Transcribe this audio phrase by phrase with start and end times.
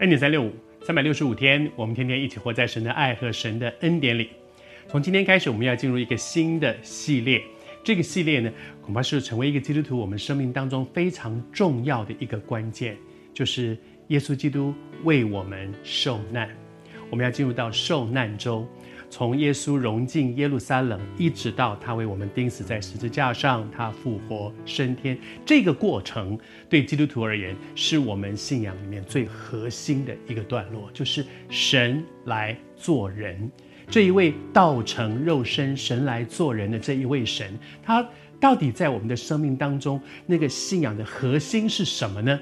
[0.00, 0.50] 恩典三六五，
[0.82, 4.30] 三百六十五天，我们天天一起活在神的爱和神的恩典里。
[4.88, 7.40] 从今天开始，我们要进入一个新的系列。
[7.84, 8.52] 这个系列呢，
[8.82, 12.96] 恐怕是成为一个基督徒我们生命当中非常重要的一个关键，
[13.32, 16.50] 就是耶稣基督为我们受难。
[17.08, 18.66] 我们要进入到受难周。
[19.10, 26.36] 从耶稣融进耶路撒冷，一直到他为我们钉死在十字架上，他复活升天，这个过程
[26.68, 33.48] 对基督徒而言，是我们信仰里面最核心的一个段落，就是神来做人。
[33.88, 38.04] 这一位道成肉身、神来做人的这一位神，他
[38.40, 42.40] 到底在我们的生命当中，那个信仰的核心是什么呢？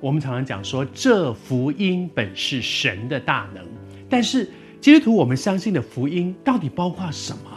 [0.00, 3.64] 我们常常讲说，这福音本是神的大能，
[4.08, 4.50] 但是。
[4.82, 7.50] 基督徒，我们相信的福音到底包括什么？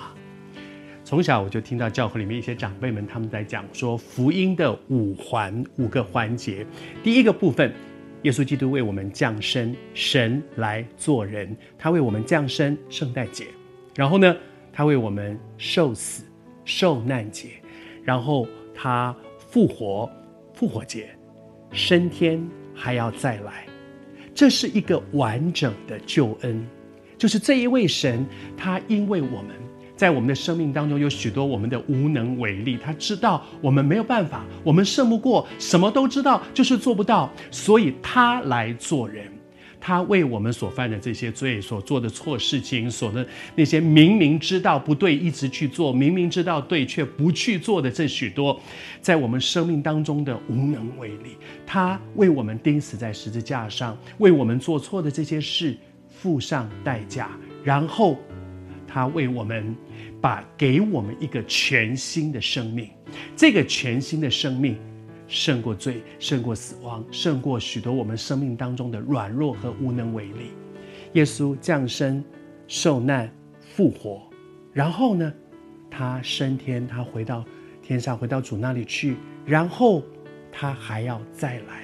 [1.04, 6.64] 从小我就听到教会里面一些长辈们他们在讲说，福音的五环五个环节。
[7.04, 7.74] 第一个部分，
[8.22, 13.48] 耶稣基督为我们降生，神来做人，他为我们降生圣诞节，
[13.96, 14.36] 然后呢，
[14.72, 16.26] 他为我们受死
[16.64, 17.48] 受难节，
[18.04, 19.16] 然后他
[19.50, 20.08] 复活
[20.54, 21.10] 复活节，
[21.72, 23.66] 升天还要再来，
[24.36, 26.64] 这是一个完整的救恩。
[27.18, 28.26] 就是这一位神，
[28.58, 29.56] 他因为我们
[29.96, 39.32] 在我们的生命当中有许多我们的无能为力，他知道我们没有办法，我们胜不过，什么都知道，就是做不到，所以他来做人，
[39.80, 48.60] 他为我们所犯的这些罪、所做的错事情、所的那些明明知道不对一直去做，明明知道对却不去做的这许多，
[49.00, 55.78] 在我们生命当中的无能为力，他为我们钉死在十字架上，为我们做错的这些事。
[56.18, 57.30] 付上代价，
[57.64, 58.18] 然后
[58.88, 59.76] 他为我们
[60.22, 62.90] 把给我们一个全新的生命。
[63.36, 64.78] 这个全新的生命
[65.28, 70.52] 胜过罪，胜过死亡，胜过许多我们生命当中的软弱和无能为力。
[71.14, 72.24] 耶稣降生、
[72.68, 74.22] 受难、复活，
[74.74, 75.32] 然后呢，
[75.92, 77.46] 他升天，他回到
[77.84, 80.02] 天上，回到主那里去，然后
[80.52, 81.84] 他还要再来。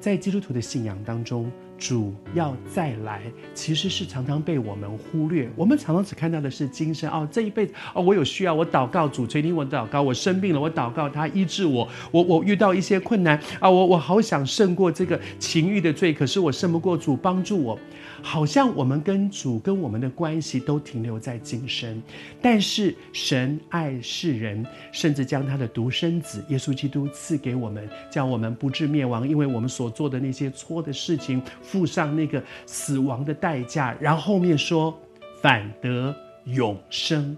[0.00, 1.50] 在基督徒的信仰当中。
[1.82, 3.22] 主要再来，
[3.54, 5.50] 其实是常常被我们忽略。
[5.56, 11.88] 我们常常只看到的是今生哦，这一辈子哦，我有需要，我祷告主垂听我祷告，我生病了，我祷告他医治我。
[12.12, 17.76] 我我遇到一些困难啊，我我好想胜过这个情欲的罪，可是我胜不过主帮助我。
[18.24, 22.00] 好像我们跟主跟我们的关系都停留在今生，
[22.40, 33.96] 但是神爱世人，甚至将他的独生子耶稣基督赐给我们，叫我们不致灭亡，因为我们所做的那些错的事情，付上那个死亡的代价。
[33.98, 34.94] 然后后面说，
[35.40, 37.34] 反得永生。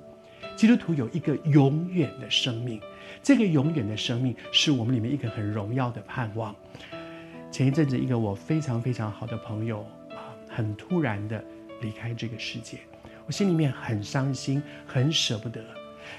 [0.57, 2.81] 基督徒有一个永远的生命，
[3.23, 6.55] 这个永远的生命是我们里面一个很荣耀的盼望。
[7.53, 10.35] 前一阵子，一个我非常非常好的朋友啊。
[10.49, 11.43] 很突然的
[11.81, 12.79] 离开这个世界，
[13.27, 15.61] 我心里面很伤心，很舍不得。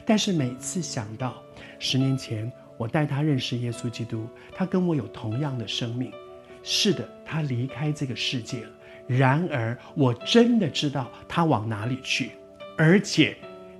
[0.05, 1.41] 但是每次想到
[1.79, 6.11] 十年前我带他认识耶稣基督，他跟我有同样的生命。
[6.63, 8.69] 是的，他离开这个世界了。
[9.07, 12.31] 然而我真的知道他往哪里去，
[12.77, 13.35] 而且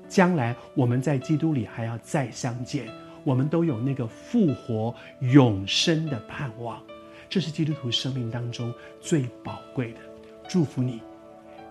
[0.08, 2.88] 将来我们在基督里还要再相见，
[3.24, 6.82] 我们都有那个复活永生的盼望。
[7.28, 10.00] 这是基督徒生命当中最宝贵的。
[10.48, 11.02] 祝福你，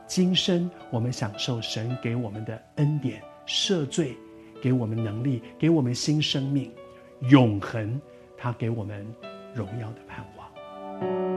[0.05, 4.17] 今生我们享受神给我们的恩典、赦罪，
[4.61, 6.73] 给我们能力，给我们新生命，
[7.21, 8.01] 永恒，
[8.37, 9.07] 他给我们
[9.55, 11.34] 荣耀的盼望。